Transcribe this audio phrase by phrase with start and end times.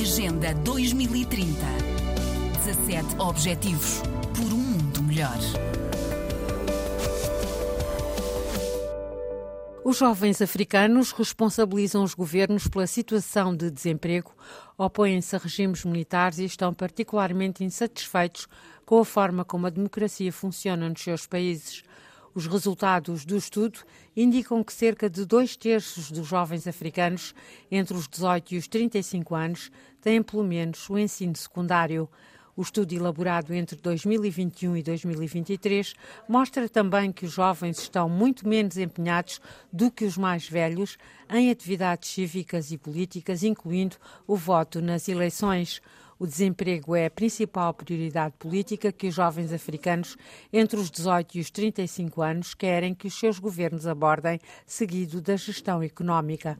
[0.00, 1.56] Agenda 2030.
[2.64, 4.00] 17 Objetivos
[4.32, 5.36] por um mundo melhor.
[9.84, 14.32] Os jovens africanos responsabilizam os governos pela situação de desemprego,
[14.76, 18.46] opõem-se a regimes militares e estão particularmente insatisfeitos
[18.86, 21.82] com a forma como a democracia funciona nos seus países.
[22.34, 23.80] Os resultados do estudo
[24.16, 27.34] indicam que cerca de dois terços dos jovens africanos
[27.70, 32.08] entre os 18 e os 35 anos têm pelo menos o ensino secundário.
[32.58, 35.94] O estudo elaborado entre 2021 e 2023
[36.28, 39.40] mostra também que os jovens estão muito menos empenhados
[39.72, 40.98] do que os mais velhos
[41.30, 45.80] em atividades cívicas e políticas, incluindo o voto nas eleições.
[46.20, 50.16] O desemprego é a principal prioridade política que os jovens africanos
[50.52, 55.36] entre os 18 e os 35 anos querem que os seus governos abordem, seguido da
[55.36, 56.58] gestão económica.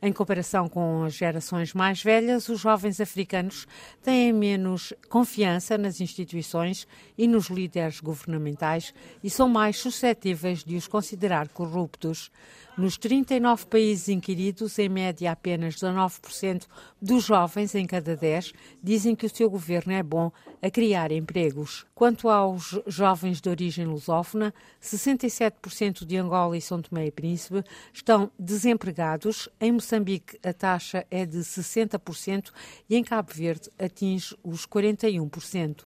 [0.00, 3.66] Em comparação com as gerações mais velhas, os jovens africanos
[4.02, 10.86] têm menos confiança nas instituições e nos líderes governamentais e são mais suscetíveis de os
[10.86, 12.30] considerar corruptos.
[12.76, 16.64] Nos 39 países inquiridos, em média apenas 19%
[17.00, 18.52] dos jovens em cada 10
[18.82, 20.30] dizem que o seu governo é bom
[20.60, 21.86] a criar empregos.
[21.94, 24.52] Quanto aos jovens de origem lusófona,
[24.82, 29.48] 67% de Angola e São Tomé e Príncipe estão desempregados.
[29.58, 32.50] Em Moçambique, a taxa é de 60%
[32.90, 35.82] e em Cabo Verde atinge os 41%.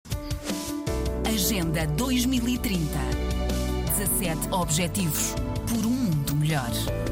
[1.27, 2.79] Agenda 2030.
[3.97, 5.35] 17 Objetivos
[5.67, 7.06] por um mundo melhor.